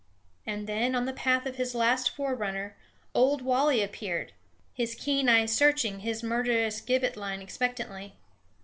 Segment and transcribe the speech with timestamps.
[0.47, 2.75] And then, on the path of his last forerunner,
[3.13, 4.33] Old Wally appeared,
[4.73, 8.15] his keen eyes searching his murderous gibbetline expectantly.